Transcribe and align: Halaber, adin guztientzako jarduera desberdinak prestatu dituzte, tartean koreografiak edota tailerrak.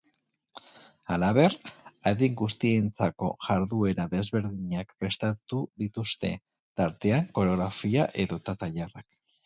Halaber, 1.15 1.57
adin 2.13 2.39
guztientzako 2.39 3.29
jarduera 3.49 4.09
desberdinak 4.15 4.97
prestatu 5.05 5.63
dituzte, 5.85 6.37
tartean 6.83 7.33
koreografiak 7.41 8.23
edota 8.27 8.63
tailerrak. 8.65 9.11